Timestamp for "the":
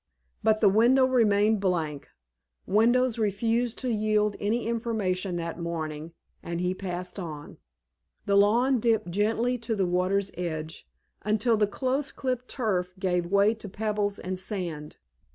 0.61-0.67, 8.25-8.35, 9.75-9.85, 11.55-11.67